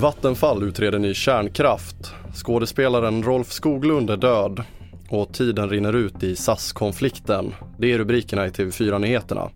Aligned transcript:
Vattenfall 0.00 0.62
utreder 0.62 0.98
ny 0.98 1.14
kärnkraft. 1.14 2.14
Skådespelaren 2.34 3.22
Rolf 3.22 3.52
Skoglund 3.52 4.10
är 4.10 4.16
död 4.16 4.62
och 5.08 5.34
tiden 5.34 5.70
rinner 5.70 5.92
ut 5.92 6.22
i 6.22 6.36
SAS-konflikten. 6.36 7.54
Det 7.78 7.92
är 7.92 7.98
rubrikerna 7.98 8.46
i 8.46 8.50
TV4-nyheterna. 8.50 9.50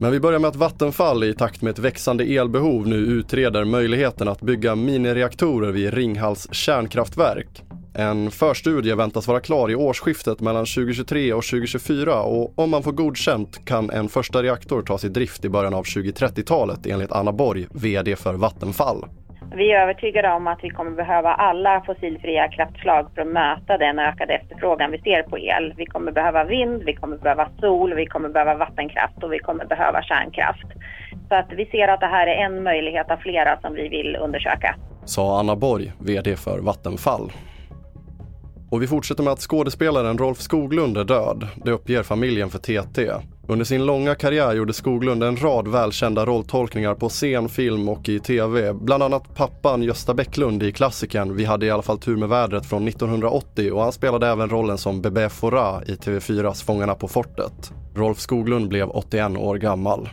Men 0.00 0.12
vi 0.12 0.20
börjar 0.20 0.38
med 0.38 0.48
att 0.48 0.56
Vattenfall 0.56 1.24
i 1.24 1.34
takt 1.34 1.62
med 1.62 1.70
ett 1.70 1.78
växande 1.78 2.24
elbehov 2.24 2.88
nu 2.88 2.96
utreder 2.96 3.64
möjligheten 3.64 4.28
att 4.28 4.40
bygga 4.40 4.74
minireaktorer 4.74 5.72
vid 5.72 5.94
Ringhals 5.94 6.48
kärnkraftverk. 6.54 7.62
En 7.94 8.30
förstudie 8.30 8.94
väntas 8.94 9.28
vara 9.28 9.40
klar 9.40 9.70
i 9.70 9.74
årsskiftet 9.74 10.40
mellan 10.40 10.64
2023 10.64 11.32
och 11.32 11.44
2024 11.44 12.22
och 12.22 12.58
om 12.58 12.70
man 12.70 12.82
får 12.82 12.92
godkänt 12.92 13.64
kan 13.64 13.90
en 13.90 14.08
första 14.08 14.42
reaktor 14.42 14.82
tas 14.82 15.04
i 15.04 15.08
drift 15.08 15.44
i 15.44 15.48
början 15.48 15.74
av 15.74 15.84
2030-talet 15.84 16.86
enligt 16.86 17.12
Anna 17.12 17.32
Borg, 17.32 17.66
VD 17.74 18.16
för 18.16 18.34
Vattenfall. 18.34 19.04
Vi 19.54 19.72
är 19.72 19.82
övertygade 19.82 20.32
om 20.32 20.46
att 20.46 20.58
vi 20.62 20.70
kommer 20.70 20.90
behöva 20.90 21.34
alla 21.34 21.82
fossilfria 21.86 22.48
kraftslag 22.48 23.06
för 23.14 23.22
att 23.22 23.28
möta 23.28 23.78
den 23.78 23.98
ökade 23.98 24.34
efterfrågan 24.34 24.90
vi 24.90 24.98
ser 24.98 25.22
på 25.22 25.38
el. 25.38 25.74
Vi 25.76 25.86
kommer 25.86 26.12
behöva 26.12 26.44
vind, 26.44 26.82
vi 26.82 26.94
kommer 26.94 27.16
behöva 27.16 27.48
sol, 27.60 27.94
vi 27.94 28.06
kommer 28.06 28.28
behöva 28.28 28.54
vattenkraft 28.54 29.22
och 29.22 29.32
vi 29.32 29.38
kommer 29.38 29.64
behöva 29.64 30.02
kärnkraft. 30.02 30.66
Så 31.28 31.34
att 31.34 31.48
vi 31.56 31.66
ser 31.66 31.88
att 31.88 32.00
det 32.00 32.06
här 32.06 32.26
är 32.26 32.44
en 32.44 32.62
möjlighet 32.62 33.10
av 33.10 33.16
flera 33.16 33.60
som 33.60 33.74
vi 33.74 33.88
vill 33.88 34.16
undersöka. 34.16 34.74
Sa 35.04 35.38
Anna 35.40 35.56
Borg, 35.56 35.92
VD 35.98 36.36
för 36.36 36.58
Vattenfall. 36.58 37.32
Och 38.72 38.82
vi 38.82 38.86
fortsätter 38.86 39.22
med 39.22 39.32
att 39.32 39.40
skådespelaren 39.40 40.18
Rolf 40.18 40.40
Skoglund 40.40 40.96
är 40.96 41.04
död. 41.04 41.48
Det 41.64 41.70
uppger 41.72 42.02
familjen 42.02 42.50
för 42.50 42.58
TT. 42.58 43.12
Under 43.48 43.64
sin 43.64 43.86
långa 43.86 44.14
karriär 44.14 44.54
gjorde 44.54 44.72
Skoglund 44.72 45.22
en 45.22 45.36
rad 45.36 45.68
välkända 45.68 46.26
rolltolkningar 46.26 46.94
på 46.94 47.08
scen, 47.08 47.48
film 47.48 47.88
och 47.88 48.08
i 48.08 48.20
tv. 48.20 48.72
Bland 48.72 49.02
annat 49.02 49.34
pappan 49.34 49.82
Gösta 49.82 50.14
Bäcklund 50.14 50.62
i 50.62 50.72
klassikern 50.72 51.36
Vi 51.36 51.44
hade 51.44 51.66
i 51.66 51.70
alla 51.70 51.82
fall 51.82 51.98
tur 51.98 52.16
med 52.16 52.28
vädret 52.28 52.66
från 52.66 52.88
1980 52.88 53.72
och 53.72 53.82
han 53.82 53.92
spelade 53.92 54.26
även 54.26 54.48
rollen 54.48 54.78
som 54.78 55.02
Bebe 55.02 55.28
Fora 55.28 55.82
i 55.86 55.92
TV4s 55.92 56.64
Fångarna 56.64 56.94
på 56.94 57.08
fortet. 57.08 57.72
Rolf 57.94 58.18
Skoglund 58.18 58.68
blev 58.68 58.90
81 58.90 59.36
år 59.36 59.56
gammal. 59.56 60.08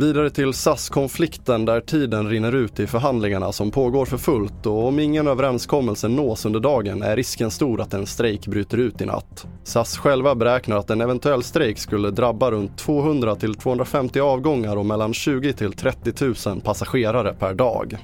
Vidare 0.00 0.30
till 0.30 0.52
SAS-konflikten 0.52 1.64
där 1.64 1.80
tiden 1.80 2.28
rinner 2.28 2.54
ut 2.54 2.80
i 2.80 2.86
förhandlingarna 2.86 3.52
som 3.52 3.70
pågår 3.70 4.06
för 4.06 4.16
fullt 4.16 4.66
och 4.66 4.86
om 4.86 4.98
ingen 4.98 5.28
överenskommelse 5.28 6.08
nås 6.08 6.46
under 6.46 6.60
dagen 6.60 7.02
är 7.02 7.16
risken 7.16 7.50
stor 7.50 7.80
att 7.80 7.94
en 7.94 8.06
strejk 8.06 8.46
bryter 8.46 8.78
ut 8.78 9.00
i 9.00 9.06
natt. 9.06 9.46
SAS 9.64 9.98
själva 9.98 10.34
beräknar 10.34 10.76
att 10.76 10.90
en 10.90 11.00
eventuell 11.00 11.42
strejk 11.42 11.78
skulle 11.78 12.10
drabba 12.10 12.50
runt 12.50 12.78
200 12.78 13.36
till 13.36 13.54
250 13.54 14.20
avgångar 14.20 14.76
och 14.76 14.86
mellan 14.86 15.14
20 15.14 15.52
till 15.52 15.72
30 15.72 16.48
000 16.48 16.60
passagerare 16.60 17.34
per 17.34 17.54
dag. 17.54 17.98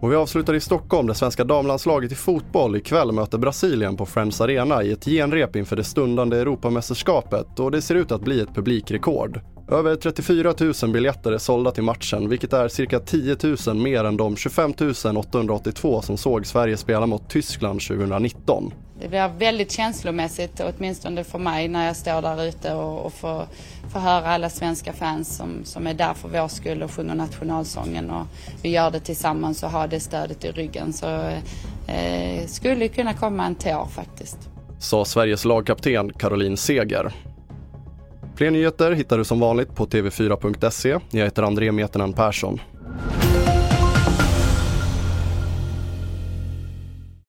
Och 0.00 0.12
vi 0.12 0.16
avslutar 0.16 0.54
i 0.54 0.60
Stockholm 0.60 1.06
där 1.06 1.14
svenska 1.14 1.44
damlandslaget 1.44 2.12
i 2.12 2.14
fotboll 2.14 2.76
ikväll 2.76 3.12
möter 3.12 3.38
Brasilien 3.38 3.96
på 3.96 4.06
Friends 4.06 4.40
Arena 4.40 4.82
i 4.82 4.92
ett 4.92 5.04
genrep 5.04 5.56
inför 5.56 5.76
det 5.76 5.84
stundande 5.84 6.40
Europamästerskapet 6.40 7.60
och 7.60 7.70
det 7.70 7.82
ser 7.82 7.94
ut 7.94 8.12
att 8.12 8.22
bli 8.22 8.40
ett 8.40 8.54
publikrekord. 8.54 9.40
Över 9.72 9.96
34 9.96 10.54
000 10.82 10.92
biljetter 10.92 11.32
är 11.32 11.38
sålda 11.38 11.70
till 11.70 11.82
matchen, 11.82 12.28
vilket 12.28 12.52
är 12.52 12.68
cirka 12.68 13.00
10 13.00 13.36
000 13.66 13.76
mer 13.76 14.04
än 14.04 14.16
de 14.16 14.36
25 14.36 14.72
882 15.16 16.02
som 16.02 16.16
såg 16.16 16.46
Sverige 16.46 16.76
spela 16.76 17.06
mot 17.06 17.28
Tyskland 17.28 17.80
2019. 17.80 18.72
Det 19.00 19.08
blir 19.08 19.28
väldigt 19.38 19.70
känslomässigt, 19.70 20.60
åtminstone 20.60 21.24
för 21.24 21.38
mig, 21.38 21.68
när 21.68 21.86
jag 21.86 21.96
står 21.96 22.22
där 22.22 22.44
ute 22.44 22.74
och, 22.74 23.06
och 23.06 23.12
får, 23.12 23.46
får 23.92 24.00
höra 24.00 24.26
alla 24.26 24.50
svenska 24.50 24.92
fans 24.92 25.36
som, 25.36 25.64
som 25.64 25.86
är 25.86 25.94
där 25.94 26.14
för 26.14 26.28
vår 26.28 26.48
skull 26.48 26.82
och 26.82 26.90
sjunger 26.90 27.14
nationalsången. 27.14 28.10
Och 28.10 28.26
vi 28.62 28.68
gör 28.68 28.90
det 28.90 29.00
tillsammans 29.00 29.62
och 29.62 29.70
har 29.70 29.88
det 29.88 30.00
stödet 30.00 30.44
i 30.44 30.50
ryggen. 30.50 30.92
Så 30.92 31.06
eh, 31.86 32.46
skulle 32.46 32.88
kunna 32.88 33.14
komma 33.14 33.46
en 33.46 33.54
tår 33.54 33.86
faktiskt. 33.86 34.38
Sa 34.78 35.04
Sveriges 35.04 35.44
lagkapten 35.44 36.12
Caroline 36.12 36.56
Seger. 36.56 37.12
Fler 38.42 38.50
nyheter 38.50 38.92
hittar 38.92 39.18
du 39.18 39.24
som 39.24 39.40
vanligt 39.40 39.74
på 39.74 39.86
tv4.se. 39.86 40.98
Jag 41.10 41.24
heter 41.24 41.42
André 41.42 41.72
Metenen 41.72 42.12
Persson. 42.12 42.60